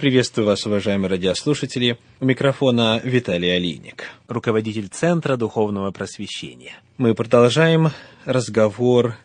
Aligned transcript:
Приветствую 0.00 0.46
вас, 0.46 0.64
уважаемые 0.64 1.10
радиослушатели. 1.10 1.98
У 2.20 2.24
микрофона 2.24 3.02
Виталий 3.04 3.54
Алиник, 3.54 4.04
руководитель 4.28 4.88
Центра 4.88 5.36
Духовного 5.36 5.90
Просвещения. 5.90 6.72
Мы 6.96 7.14
продолжаем 7.14 7.90
разговор 8.24 9.18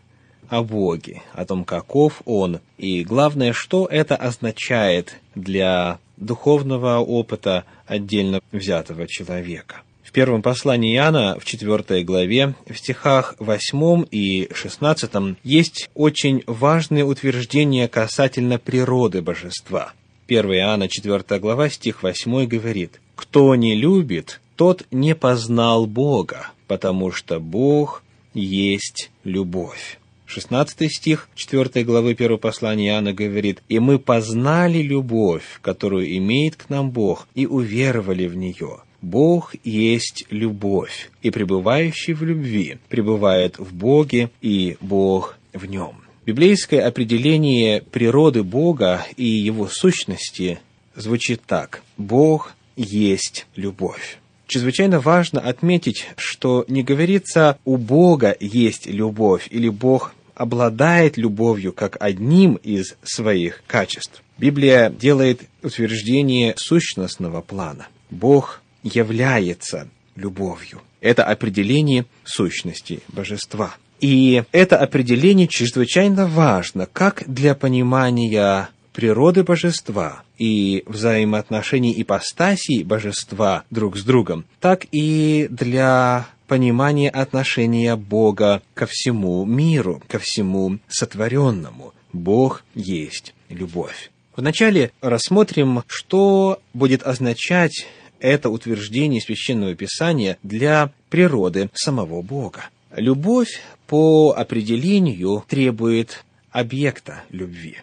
о 0.50 0.64
Боге, 0.64 1.22
о 1.32 1.46
том, 1.46 1.64
каков 1.64 2.22
Он, 2.26 2.60
и 2.78 3.06
главное, 3.06 3.54
что 3.54 3.88
это 3.90 4.18
означает 4.18 5.16
для 5.34 6.00
духовного 6.18 6.98
опыта 6.98 7.64
отдельно 7.88 8.42
взятого 8.52 9.08
человека. 9.08 9.78
В 10.04 10.12
первом 10.12 10.42
послании 10.42 10.98
Иоанна, 10.98 11.40
в 11.40 11.46
четвертой 11.46 12.04
главе, 12.04 12.54
в 12.68 12.78
стихах 12.78 13.36
8 13.40 14.08
и 14.12 14.50
16 14.54 15.38
есть 15.42 15.90
очень 15.94 16.44
важные 16.48 17.06
утверждения 17.06 17.88
касательно 17.88 18.60
природы 18.60 19.22
божества– 19.22 19.94
1 20.28 20.44
Иоанна 20.54 20.88
4 20.88 21.40
глава, 21.40 21.70
стих 21.70 22.02
8 22.02 22.48
говорит, 22.48 23.00
«Кто 23.16 23.54
не 23.54 23.76
любит, 23.76 24.42
тот 24.56 24.84
не 24.90 25.14
познал 25.14 25.86
Бога, 25.86 26.52
потому 26.66 27.12
что 27.12 27.40
Бог 27.40 28.04
есть 28.34 29.12
любовь». 29.24 30.00
16 30.26 30.92
стих 30.92 31.30
4 31.36 31.84
главы 31.84 32.14
1 32.14 32.40
послания 32.40 32.88
Иоанна 32.88 33.14
говорит, 33.14 33.62
«И 33.70 33.78
мы 33.78 34.00
познали 34.00 34.80
любовь, 34.80 35.60
которую 35.62 36.18
имеет 36.18 36.56
к 36.56 36.70
нам 36.70 36.90
Бог, 36.90 37.28
и 37.36 37.46
уверовали 37.46 38.26
в 38.26 38.36
нее. 38.36 38.80
Бог 39.04 39.54
есть 39.64 40.26
любовь, 40.32 41.12
и 41.22 41.30
пребывающий 41.30 42.14
в 42.14 42.24
любви 42.24 42.80
пребывает 42.90 43.60
в 43.60 43.76
Боге, 43.76 44.32
и 44.42 44.78
Бог 44.82 45.38
в 45.54 45.68
нем». 45.68 46.05
Библейское 46.26 46.88
определение 46.88 47.84
природы 47.84 48.42
Бога 48.42 49.06
и 49.16 49.26
его 49.26 49.68
сущности 49.68 50.60
звучит 50.96 51.42
так. 51.46 51.84
Бог 51.98 52.56
есть 52.76 53.46
любовь. 53.56 54.18
Чрезвычайно 54.48 55.00
важно 55.00 55.40
отметить, 55.40 56.08
что 56.18 56.66
не 56.68 56.82
говорится 56.82 57.60
«у 57.64 57.78
Бога 57.78 58.36
есть 58.40 58.88
любовь» 58.88 59.48
или 59.52 59.70
«Бог 59.70 60.16
обладает 60.34 61.16
любовью 61.18 61.74
как 61.74 61.96
одним 62.00 62.56
из 62.56 62.96
своих 63.04 63.64
качеств». 63.68 64.24
Библия 64.40 64.90
делает 64.90 65.42
утверждение 65.62 66.56
сущностного 66.58 67.42
плана. 67.42 67.88
Бог 68.10 68.62
является 68.82 69.90
любовью. 70.16 70.82
Это 71.02 71.24
определение 71.24 72.06
сущности 72.24 73.02
божества– 73.10 73.76
и 74.06 74.44
это 74.52 74.78
определение 74.78 75.48
чрезвычайно 75.48 76.28
важно 76.28 76.86
как 76.86 77.24
для 77.26 77.56
понимания 77.56 78.70
природы 78.94 79.44
божества 79.44 80.22
и 80.38 80.84
взаимоотношений 80.86 82.00
ипостасий 82.00 82.84
божества 82.84 83.64
друг 83.72 83.98
с 83.98 84.04
другом, 84.04 84.46
так 84.62 84.86
и 84.92 85.48
для 85.50 86.28
понимания 86.46 87.10
отношения 87.10 87.96
Бога 87.96 88.62
ко 88.76 88.86
всему 88.86 89.44
миру, 89.44 90.04
ко 90.08 90.20
всему 90.20 90.78
сотворенному. 90.88 91.96
Бог 92.14 92.64
есть 92.76 93.34
любовь. 93.50 94.12
Вначале 94.36 94.92
рассмотрим, 95.02 95.82
что 95.88 96.60
будет 96.76 97.02
означать 97.02 97.88
это 98.20 98.52
утверждение 98.52 99.20
Священного 99.20 99.74
Писания 99.74 100.38
для 100.44 100.92
природы 101.10 101.72
самого 101.74 102.22
Бога. 102.22 102.66
Любовь 102.96 103.62
по 103.88 104.32
определению 104.32 105.44
требует 105.50 106.24
объекта 106.52 107.24
любви. 107.30 107.78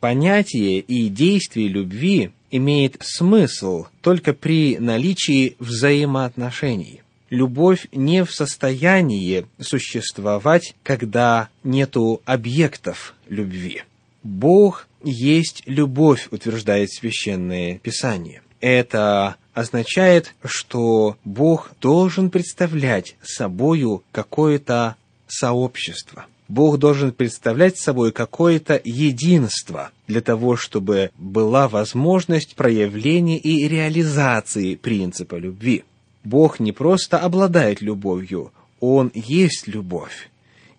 Понятие 0.00 0.80
и 0.80 1.08
действие 1.08 1.68
любви 1.68 2.30
имеет 2.50 2.96
смысл 3.00 3.86
только 4.00 4.32
при 4.32 4.78
наличии 4.78 5.56
взаимоотношений. 5.58 7.02
Любовь 7.28 7.88
не 7.92 8.24
в 8.24 8.32
состоянии 8.32 9.46
существовать, 9.60 10.74
когда 10.82 11.48
нету 11.62 12.22
объектов 12.24 13.14
любви. 13.28 13.82
Бог 14.22 14.88
есть 15.02 15.62
любовь, 15.66 16.28
утверждает 16.30 16.90
Священное 16.90 17.78
Писание. 17.78 18.40
Это 18.60 19.36
означает, 19.54 20.34
что 20.44 21.16
Бог 21.24 21.70
должен 21.80 22.30
представлять 22.30 23.16
собою 23.22 24.02
какое-то 24.12 24.96
сообщество. 25.26 26.26
Бог 26.48 26.78
должен 26.78 27.12
представлять 27.12 27.78
собой 27.78 28.12
какое-то 28.12 28.80
единство 28.84 29.90
для 30.06 30.20
того, 30.20 30.56
чтобы 30.56 31.10
была 31.16 31.68
возможность 31.68 32.54
проявления 32.54 33.38
и 33.38 33.66
реализации 33.66 34.74
принципа 34.74 35.36
любви. 35.36 35.84
Бог 36.22 36.60
не 36.60 36.72
просто 36.72 37.18
обладает 37.18 37.80
любовью, 37.80 38.52
Он 38.80 39.10
есть 39.14 39.66
любовь. 39.66 40.30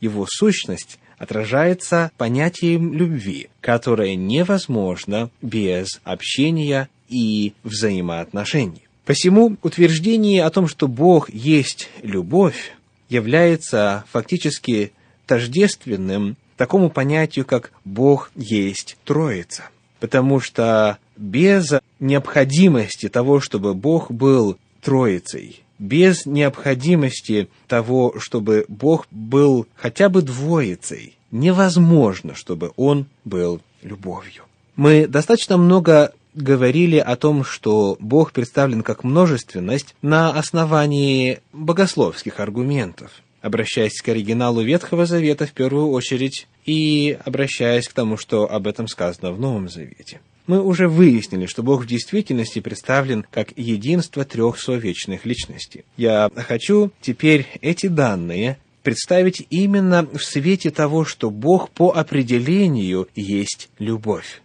Его 0.01 0.27
сущность 0.29 0.99
отражается 1.17 2.11
понятием 2.17 2.93
любви, 2.93 3.49
которое 3.61 4.15
невозможно 4.15 5.29
без 5.41 5.99
общения 6.03 6.89
и 7.09 7.53
взаимоотношений. 7.63 8.83
Посему 9.05 9.55
утверждение 9.61 10.43
о 10.43 10.49
том, 10.49 10.67
что 10.67 10.87
Бог 10.87 11.29
есть 11.29 11.89
любовь, 12.01 12.75
является 13.07 14.03
фактически 14.11 14.91
тождественным 15.27 16.37
такому 16.57 16.89
понятию, 16.89 17.45
как 17.45 17.71
Бог 17.83 18.31
есть 18.35 18.97
Троица. 19.03 19.69
Потому 19.99 20.39
что 20.39 20.97
без 21.17 21.73
необходимости 21.99 23.09
того, 23.09 23.39
чтобы 23.39 23.73
Бог 23.73 24.11
был 24.11 24.57
Троицей, 24.81 25.61
без 25.79 26.25
необходимости 26.25 27.49
того, 27.67 28.15
чтобы 28.19 28.65
Бог 28.67 29.07
был 29.11 29.67
хотя 29.75 30.09
бы 30.09 30.21
двоицей, 30.21 31.15
невозможно, 31.31 32.35
чтобы 32.35 32.71
Он 32.75 33.07
был 33.23 33.61
любовью. 33.81 34.43
Мы 34.75 35.07
достаточно 35.07 35.57
много 35.57 36.13
говорили 36.35 36.97
о 36.97 37.15
том, 37.15 37.43
что 37.43 37.97
Бог 37.99 38.31
представлен 38.31 38.83
как 38.83 39.03
множественность 39.03 39.95
на 40.01 40.31
основании 40.31 41.39
богословских 41.53 42.39
аргументов, 42.39 43.11
обращаясь 43.41 44.01
к 44.01 44.09
оригиналу 44.09 44.61
Ветхого 44.61 45.05
Завета 45.05 45.45
в 45.45 45.51
первую 45.51 45.89
очередь 45.89 46.47
и 46.65 47.17
обращаясь 47.23 47.87
к 47.87 47.93
тому, 47.93 48.17
что 48.17 48.51
об 48.51 48.67
этом 48.67 48.87
сказано 48.87 49.31
в 49.31 49.39
Новом 49.39 49.69
Завете. 49.69 50.19
Мы 50.47 50.61
уже 50.61 50.87
выяснили, 50.87 51.47
что 51.47 51.63
Бог 51.63 51.83
в 51.83 51.87
действительности 51.87 52.59
представлен 52.59 53.25
как 53.31 53.49
единство 53.55 54.25
трех 54.25 54.59
совечных 54.59 55.25
личностей. 55.25 55.85
Я 55.97 56.29
хочу 56.35 56.91
теперь 57.01 57.47
эти 57.61 57.87
данные 57.87 58.59
представить 58.83 59.47
именно 59.49 60.05
в 60.05 60.23
свете 60.23 60.69
того, 60.69 61.03
что 61.03 61.31
Бог 61.31 61.71
по 61.71 61.91
определению 61.91 63.07
есть 63.15 63.69
любовь. 63.79 64.43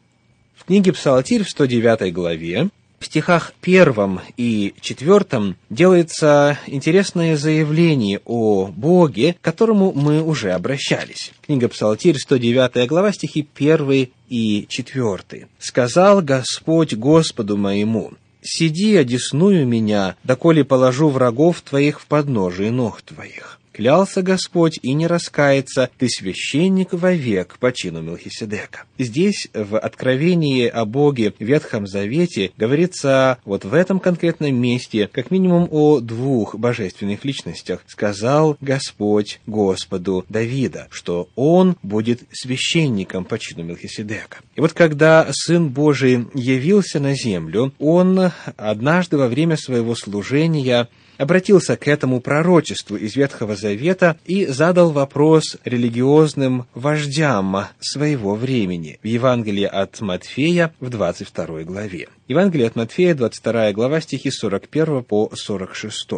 В 0.60 0.66
книге 0.66 0.92
Псалтирь 0.92 1.42
в 1.42 1.48
109 1.48 2.12
главе, 2.12 2.68
в 2.98 3.06
стихах 3.06 3.54
первом 3.62 4.20
и 4.36 4.74
четвертом 4.82 5.56
делается 5.70 6.58
интересное 6.66 7.38
заявление 7.38 8.20
о 8.26 8.66
Боге, 8.66 9.36
к 9.40 9.44
которому 9.44 9.92
мы 9.92 10.22
уже 10.22 10.52
обращались. 10.52 11.32
Книга 11.40 11.68
Псалтирь, 11.68 12.18
109 12.18 12.86
глава, 12.86 13.10
стихи 13.10 13.48
1 13.56 14.10
и 14.28 14.66
4. 14.68 15.48
«Сказал 15.58 16.20
Господь 16.20 16.92
Господу 16.92 17.56
моему, 17.56 18.12
«Сиди, 18.42 18.96
одесную 18.96 19.66
меня, 19.66 20.14
доколе 20.24 20.62
положу 20.64 21.08
врагов 21.08 21.62
твоих 21.62 22.02
в 22.02 22.06
подножие 22.06 22.70
ног 22.70 23.00
твоих». 23.00 23.58
Клялся 23.72 24.22
Господь 24.22 24.78
и 24.82 24.92
не 24.94 25.06
раскается, 25.06 25.90
ты 25.96 26.08
священник 26.08 26.92
вовек 26.92 27.56
по 27.60 27.72
чину 27.72 28.02
Мелхиседека. 28.02 28.84
Здесь, 28.98 29.48
в 29.54 29.78
Откровении 29.78 30.66
о 30.66 30.84
Боге 30.84 31.32
в 31.38 31.42
Ветхом 31.42 31.86
Завете, 31.86 32.50
говорится 32.58 33.38
вот 33.44 33.64
в 33.64 33.72
этом 33.72 34.00
конкретном 34.00 34.54
месте, 34.56 35.08
как 35.10 35.30
минимум 35.30 35.68
о 35.70 36.00
двух 36.00 36.56
божественных 36.56 37.24
личностях. 37.24 37.82
Сказал 37.86 38.56
Господь 38.60 39.40
Господу 39.46 40.24
Давида, 40.28 40.88
что 40.90 41.28
он 41.36 41.76
будет 41.82 42.22
священником 42.32 43.24
по 43.24 43.38
чину 43.38 43.62
Мелхиседека. 43.62 44.38
И 44.56 44.60
вот 44.60 44.72
когда 44.72 45.28
Сын 45.30 45.68
Божий 45.68 46.26
явился 46.34 46.98
на 46.98 47.14
землю, 47.14 47.72
он 47.78 48.32
однажды 48.56 49.16
во 49.16 49.28
время 49.28 49.56
своего 49.56 49.94
служения 49.94 50.88
обратился 51.20 51.76
к 51.76 51.86
этому 51.86 52.20
пророчеству 52.20 52.96
из 52.96 53.14
Ветхого 53.14 53.54
Завета 53.54 54.16
и 54.24 54.46
задал 54.46 54.90
вопрос 54.90 55.58
религиозным 55.64 56.66
вождям 56.74 57.66
своего 57.78 58.34
времени 58.34 58.98
в 59.02 59.06
Евангелии 59.06 59.64
от 59.64 60.00
Матфея 60.00 60.72
в 60.80 60.88
22 60.88 61.64
главе. 61.64 62.08
Евангелие 62.26 62.68
от 62.68 62.76
Матфея, 62.76 63.14
22 63.14 63.72
глава, 63.72 64.00
стихи 64.00 64.30
41 64.30 65.04
по 65.04 65.30
46. 65.34 66.08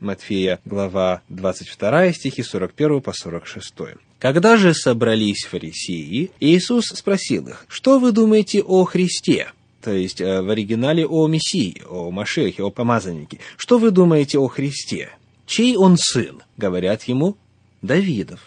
Матфея, 0.00 0.58
глава 0.64 1.20
22, 1.28 2.12
стихи 2.14 2.42
41 2.42 3.02
по 3.02 3.12
46. 3.12 3.74
Когда 4.18 4.56
же 4.56 4.72
собрались 4.72 5.44
фарисеи, 5.44 6.30
Иисус 6.40 6.86
спросил 6.86 7.48
их, 7.48 7.66
«Что 7.68 7.98
вы 7.98 8.12
думаете 8.12 8.62
о 8.62 8.84
Христе? 8.84 9.48
То 9.86 9.92
есть 9.92 10.20
э, 10.20 10.42
в 10.42 10.50
оригинале 10.50 11.06
о 11.06 11.28
Мессии, 11.28 11.80
о 11.88 12.10
Машехе, 12.10 12.64
о 12.64 12.70
помазаннике. 12.70 13.38
Что 13.56 13.78
вы 13.78 13.92
думаете 13.92 14.36
о 14.36 14.48
Христе? 14.48 15.10
Чей 15.46 15.76
он 15.76 15.96
сын? 15.96 16.42
Говорят 16.56 17.04
ему, 17.04 17.36
Давидов. 17.82 18.40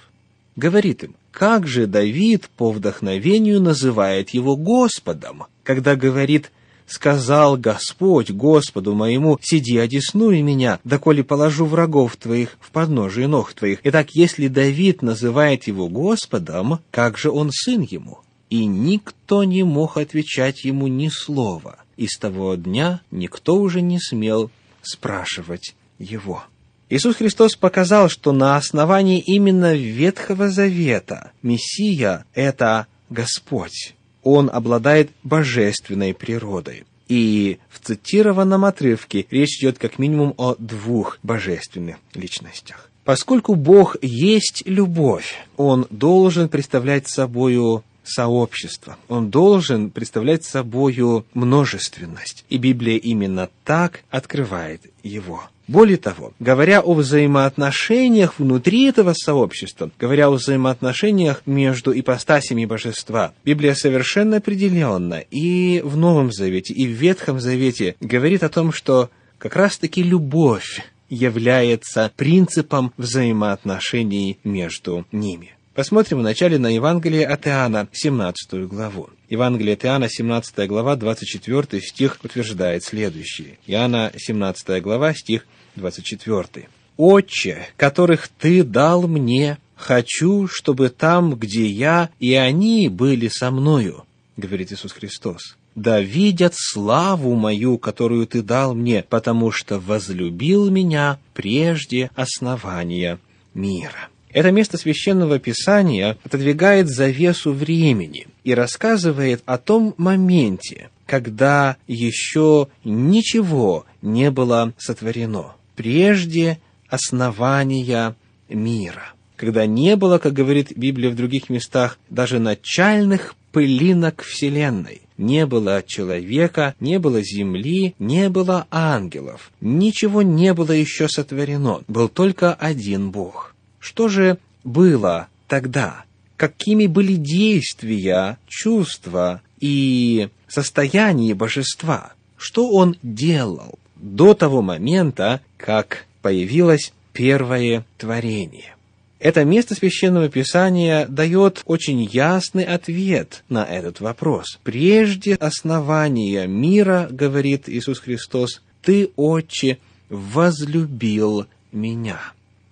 Говорит 0.58 1.06
им, 1.06 1.16
как 1.32 1.66
же 1.66 1.88
Давид 1.88 2.50
по 2.58 2.72
вдохновению 2.72 3.62
называет 3.62 4.32
его 4.32 4.58
Господом, 4.58 5.46
когда 5.64 5.96
говорит 5.96 6.52
сказал 6.88 7.56
Господь 7.56 8.32
Господу 8.32 8.94
моему, 8.94 9.40
сиди, 9.42 9.78
одеснуй 9.78 10.42
меня, 10.42 10.82
доколе 10.84 11.24
положу 11.24 11.66
врагов 11.66 12.18
твоих 12.18 12.58
в 12.60 12.70
подножие 12.72 13.30
ног 13.30 13.54
твоих. 13.54 13.80
Итак, 13.86 14.10
если 14.10 14.50
Давид 14.50 15.04
называет 15.04 15.68
его 15.68 15.88
Господом, 15.88 16.80
как 16.92 17.18
же 17.18 17.32
он 17.32 17.52
сын 17.54 17.82
ему? 17.84 18.20
И 18.50 18.66
никто 18.66 19.44
не 19.44 19.64
мог 19.64 19.98
отвечать 19.98 20.64
ему 20.64 20.88
ни 20.88 21.10
слова. 21.10 21.80
И 21.98 22.08
с 22.08 22.18
того 22.18 22.56
дня 22.56 23.02
никто 23.12 23.58
уже 23.58 23.82
не 23.82 24.00
смел 24.00 24.50
спрашивать 24.82 25.76
его. 25.98 26.44
Иисус 26.90 27.18
Христос 27.18 27.56
показал, 27.56 28.10
что 28.10 28.32
на 28.32 28.58
основании 28.58 29.20
именно 29.20 29.76
Ветхого 29.76 30.50
Завета 30.50 31.32
Мессия– 31.44 32.26
это 32.34 32.88
Господь 33.10 33.94
он 34.24 34.50
обладает 34.52 35.12
божественной 35.24 36.14
природой. 36.14 36.86
И 37.08 37.58
в 37.70 37.80
цитированном 37.80 38.66
отрывке 38.66 39.26
речь 39.32 39.60
идет 39.60 39.80
как 39.80 39.98
минимум 39.98 40.36
о 40.38 40.56
двух 40.60 41.18
божественных 41.24 41.98
личностях. 42.14 42.90
Поскольку 43.04 43.56
Бог 43.56 43.96
есть 44.04 44.62
любовь, 44.66 45.34
Он 45.58 45.88
должен 45.90 46.50
представлять 46.50 47.08
собою 47.08 47.84
сообщество. 48.10 48.98
Он 49.08 49.30
должен 49.30 49.90
представлять 49.90 50.44
собою 50.44 51.26
множественность. 51.34 52.46
И 52.50 52.58
Библия 52.58 52.98
именно 52.98 53.50
так 53.64 54.02
открывает 54.10 54.82
его. 55.04 55.44
Более 55.70 55.98
того, 55.98 56.34
говоря 56.40 56.82
о 56.82 56.96
взаимоотношениях 56.96 58.40
внутри 58.40 58.86
этого 58.86 59.14
сообщества, 59.14 59.92
говоря 60.00 60.28
о 60.28 60.32
взаимоотношениях 60.32 61.44
между 61.46 61.98
ипостасями 61.98 62.66
божества, 62.66 63.34
Библия 63.46 63.76
совершенно 63.76 64.38
определенно 64.38 65.24
и 65.30 65.80
в 65.86 65.96
Новом 65.96 66.32
Завете, 66.32 66.74
и 66.74 66.88
в 66.88 66.92
Ветхом 66.92 67.40
Завете 67.40 67.96
говорит 68.00 68.44
о 68.44 68.50
том, 68.50 68.74
что 68.74 69.12
как 69.38 69.56
раз-таки 69.56 70.02
любовь 70.02 70.82
является 71.08 72.12
принципом 72.16 72.92
взаимоотношений 72.98 74.40
между 74.44 75.06
ними. 75.12 75.54
Посмотрим 75.80 76.20
вначале 76.20 76.58
на 76.58 76.68
Евангелие 76.68 77.26
от 77.26 77.48
Иоанна, 77.48 77.88
17 77.94 78.68
главу. 78.68 79.12
Евангелие 79.30 79.76
от 79.76 79.86
Иоанна, 79.86 80.10
17 80.10 80.68
глава, 80.68 80.98
24 80.98 81.82
стих 81.82 82.18
утверждает 82.22 82.84
следующее. 82.84 83.60
Иоанна, 83.66 84.12
17 84.14 84.84
глава, 84.84 85.14
стих 85.14 85.48
24. 85.78 86.68
«Отче, 86.98 87.70
которых 87.78 88.28
Ты 88.28 88.66
дал 88.66 89.08
мне, 89.08 89.58
хочу, 89.78 90.50
чтобы 90.50 90.90
там, 90.90 91.36
где 91.36 91.66
я, 91.66 92.10
и 92.20 92.34
они 92.34 92.90
были 92.90 93.30
со 93.30 93.50
мною»,— 93.50 94.04
говорит 94.36 94.74
Иисус 94.74 94.92
Христос. 94.92 95.56
«Да 95.76 96.02
видят 96.02 96.56
славу 96.58 97.36
мою, 97.36 97.78
которую 97.78 98.28
Ты 98.28 98.42
дал 98.42 98.76
мне, 98.76 99.06
потому 99.08 99.52
что 99.52 99.80
возлюбил 99.80 100.70
меня 100.70 101.20
прежде 101.34 102.12
основания 102.16 103.18
мира». 103.54 104.10
Это 104.32 104.52
место 104.52 104.78
священного 104.78 105.40
писания 105.40 106.18
отодвигает 106.24 106.88
завесу 106.88 107.52
времени 107.52 108.28
и 108.44 108.54
рассказывает 108.54 109.42
о 109.46 109.58
том 109.58 109.96
моменте, 109.98 110.90
когда 111.06 111.78
еще 111.88 112.68
ничего 112.84 113.86
не 114.02 114.30
было 114.30 114.74
сотворено, 114.78 115.56
прежде 115.76 116.60
основания 116.88 118.16
мира, 118.50 119.14
когда 119.36 119.66
не 119.66 119.96
было, 119.96 120.20
как 120.20 120.34
говорит 120.34 120.78
Библия 120.78 121.10
в 121.10 121.16
других 121.16 121.50
местах, 121.50 121.98
даже 122.10 122.40
начальных 122.40 123.36
пылинок 123.52 124.22
Вселенной. 124.22 125.02
Не 125.18 125.46
было 125.46 125.84
человека, 125.86 126.76
не 126.80 126.98
было 127.00 127.22
земли, 127.22 127.96
не 128.00 128.30
было 128.30 128.68
ангелов. 128.72 129.52
Ничего 129.60 130.22
не 130.22 130.54
было 130.54 130.72
еще 130.72 131.10
сотворено. 131.10 131.82
Был 131.88 132.08
только 132.08 132.54
один 132.54 133.12
Бог. 133.12 133.54
Что 133.80 134.08
же 134.08 134.38
было 134.64 135.28
тогда? 135.48 136.04
Какими 136.38 136.88
были 136.88 137.16
действия, 137.16 138.38
чувства 138.48 139.42
и 139.60 140.30
состояние 140.48 141.34
божества? 141.34 142.14
Что 142.38 142.70
он 142.70 142.96
делал 143.04 143.78
до 143.96 144.34
того 144.34 144.62
момента, 144.62 145.42
как 145.58 146.06
появилось 146.22 146.94
первое 147.12 147.86
творение? 147.98 148.76
Это 149.20 149.44
место 149.44 149.76
священного 149.76 150.30
писания 150.30 151.06
дает 151.06 151.62
очень 151.66 152.02
ясный 152.04 152.64
ответ 152.64 153.44
на 153.50 153.66
этот 153.66 154.00
вопрос. 154.00 154.60
Прежде 154.64 155.36
основания 155.36 156.48
мира, 156.48 157.10
говорит 157.12 157.68
Иисус 157.68 158.00
Христос, 158.00 158.62
ты, 158.82 159.12
Отче, 159.18 159.78
возлюбил 160.08 161.48
меня. 161.74 162.32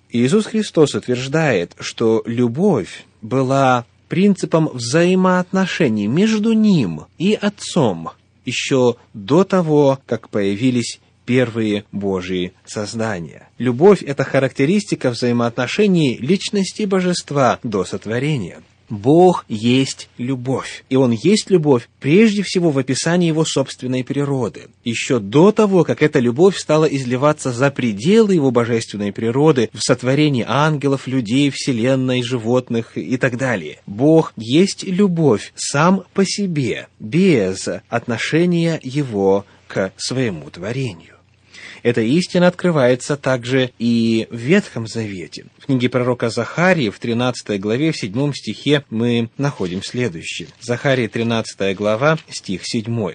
Иисус 0.10 0.46
Христос 0.46 0.96
утверждает, 0.96 1.76
что 1.80 2.24
любовь 2.26 3.06
была 3.22 3.86
принципом 4.08 4.70
взаимоотношений 4.74 6.08
между 6.08 6.54
Ним 6.54 7.06
и 7.18 7.34
Отцом 7.34 8.12
еще 8.46 8.96
до 9.14 9.44
того, 9.44 10.00
как 10.06 10.30
появились 10.30 11.02
первые 11.26 11.84
Божьи 11.92 12.54
создания. 12.66 13.50
Любовь– 13.58 14.02
это 14.08 14.24
характеристика 14.24 15.10
взаимоотношений 15.10 16.18
личности 16.18 16.84
божества 16.84 17.60
до 17.64 17.84
сотворения. 17.84 18.62
Бог 18.90 19.46
есть 19.48 20.10
любовь. 20.18 20.84
И 20.90 20.96
Он 20.96 21.12
есть 21.12 21.50
любовь 21.50 21.90
прежде 22.00 22.44
всего 22.44 22.72
в 22.72 22.78
описании 22.78 23.28
Его 23.28 23.46
собственной 23.46 24.04
природы. 24.04 24.68
Еще 24.84 25.20
до 25.20 25.52
того, 25.52 25.84
как 25.84 26.02
эта 26.02 26.20
любовь 26.20 26.58
стала 26.58 26.86
изливаться 26.86 27.52
за 27.52 27.70
пределы 27.72 28.36
Его 28.36 28.52
божественной 28.52 29.12
природы 29.12 29.70
в 29.74 29.82
сотворении 29.82 30.46
ангелов, 30.48 31.08
людей, 31.08 31.50
вселенной, 31.50 32.24
животных 32.24 32.98
и 32.98 33.18
так 33.18 33.38
далее. 33.38 33.80
Бог 33.86 34.34
есть 34.38 34.84
любовь 34.84 35.54
сам 35.56 36.04
по 36.14 36.26
себе, 36.26 36.88
без 37.00 37.68
отношения 37.90 38.80
Его 38.84 39.46
к 39.68 39.92
своему 39.98 40.50
творению. 40.50 41.17
Эта 41.84 42.02
истина 42.02 42.48
открывается 42.48 43.18
также 43.18 43.72
и 43.80 44.28
в 44.30 44.38
Ветхом 44.38 44.88
Завете. 44.88 45.46
В 45.58 45.66
книге 45.66 45.90
пророка 45.90 46.30
Захарии 46.30 46.90
в 46.90 47.00
13 47.00 47.60
главе, 47.60 47.92
в 47.92 47.98
7 47.98 48.34
стихе 48.34 48.84
мы 48.90 49.30
находим 49.38 49.84
следующее. 49.84 50.50
Захария 50.60 51.08
13 51.08 51.76
глава, 51.76 52.18
стих 52.30 52.62
7. 52.64 53.14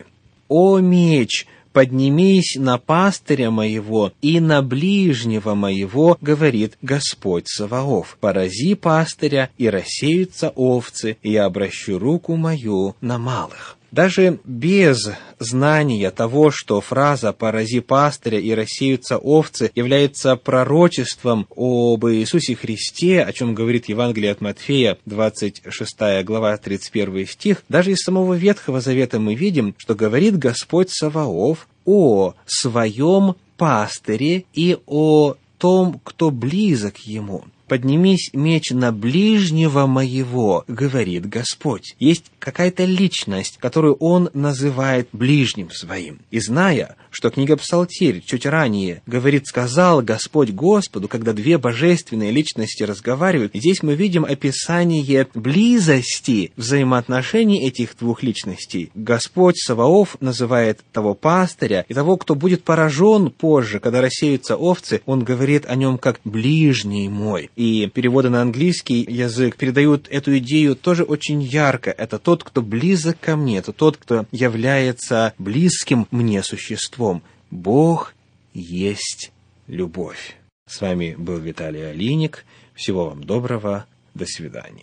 «О 0.49 0.78
меч, 0.81 1.47
поднимись 1.73 2.57
на 2.57 2.78
пастыря 2.78 3.50
моего 3.50 4.12
и 4.21 4.40
на 4.40 4.62
ближнего 4.62 5.54
моего, 5.54 6.19
говорит 6.21 6.76
Господь 6.83 7.49
Саваоф. 7.49 8.16
Порази 8.21 8.75
пастыря, 8.75 9.50
и 9.59 9.69
рассеются 9.69 10.50
овцы, 10.50 11.16
и 11.23 11.33
я 11.33 11.47
обращу 11.47 11.99
руку 11.99 12.37
мою 12.37 12.95
на 13.00 13.19
малых. 13.19 13.78
Даже 13.92 14.40
без 14.44 15.11
знания 15.38 16.11
того, 16.11 16.50
что 16.50 16.80
фраза 16.80 17.34
«порази 17.34 17.80
пастыря 17.80 18.40
и 18.40 18.52
рассеются 18.52 19.18
овцы» 19.18 19.70
является 19.75 20.34
пророчеством 20.37 21.46
об 21.54 22.06
Иисусе 22.06 22.54
Христе, 22.54 23.22
о 23.22 23.34
чем 23.34 23.54
говорит 23.54 23.90
Евангелие 23.90 24.32
от 24.32 24.40
Матфея, 24.40 24.96
26 25.04 26.25
глава, 26.25 26.56
31 26.56 27.26
стих, 27.26 27.64
даже 27.68 27.92
из 27.92 27.99
самого 27.99 28.32
Ветхого 28.32 28.80
Завета 28.80 29.20
мы 29.20 29.34
видим, 29.34 29.75
что 29.76 29.94
говорит 29.94 30.38
Господь 30.38 30.88
Саваоф 30.90 31.68
о 31.84 32.32
своем 32.46 33.34
пастыре 33.58 34.46
и 34.54 34.78
о 34.87 35.34
том, 35.58 36.00
кто 36.02 36.30
близок 36.30 36.96
ему 37.00 37.44
поднимись 37.72 38.28
меч 38.34 38.70
на 38.70 38.92
ближнего 38.92 39.87
моего, 39.87 40.62
говорит 40.68 41.26
Господь. 41.26 41.96
Есть 41.99 42.30
какая-то 42.42 42.84
личность, 42.84 43.58
которую 43.58 43.94
он 43.94 44.28
называет 44.34 45.08
ближним 45.12 45.70
своим. 45.70 46.20
И 46.30 46.40
зная, 46.40 46.96
что 47.11 47.30
книга 47.30 47.56
Псалтирь 47.56 48.22
чуть 48.25 48.46
ранее 48.46 49.02
говорит 49.06 49.46
«сказал 49.46 50.02
Господь 50.02 50.50
Господу», 50.50 51.08
когда 51.08 51.32
две 51.32 51.58
божественные 51.58 52.32
личности 52.32 52.82
разговаривают, 52.82 53.52
здесь 53.54 53.82
мы 53.82 53.94
видим 53.94 54.25
описание 54.25 55.26
близости 55.34 56.52
взаимоотношений 56.56 57.66
этих 57.66 57.96
двух 57.99 58.22
личностей. 58.22 58.90
Господь 58.94 59.58
Саваоф 59.58 60.16
называет 60.20 60.80
того 60.92 61.14
пастыря 61.14 61.84
и 61.88 61.94
того, 61.94 62.16
кто 62.16 62.34
будет 62.34 62.64
поражен 62.64 63.30
позже, 63.30 63.78
когда 63.78 64.00
рассеются 64.00 64.56
овцы, 64.56 65.02
он 65.06 65.22
говорит 65.22 65.66
о 65.66 65.76
нем 65.76 65.99
как 65.99 66.20
«ближний 66.25 67.08
мой» 67.08 67.50
и 67.56 67.87
переводы 67.92 68.30
на 68.30 68.42
английский 68.42 69.06
язык 69.08 69.56
передают 69.56 70.08
эту 70.11 70.38
идею 70.38 70.75
тоже 70.75 71.04
очень 71.04 71.42
ярко. 71.42 71.90
Это 71.90 72.18
тот 72.18 72.31
тот, 72.32 72.44
кто 72.44 72.62
близок 72.62 73.20
ко 73.20 73.36
мне, 73.36 73.58
это 73.58 73.74
тот, 73.74 73.98
кто 73.98 74.24
является 74.32 75.34
близким 75.36 76.08
мне 76.10 76.42
существом. 76.42 77.22
Бог 77.50 78.14
есть 78.54 79.32
любовь. 79.66 80.36
С 80.66 80.80
вами 80.80 81.14
был 81.18 81.36
Виталий 81.36 81.90
Алиник. 81.90 82.46
Всего 82.74 83.10
вам 83.10 83.22
доброго. 83.22 83.84
До 84.14 84.24
свидания. 84.24 84.80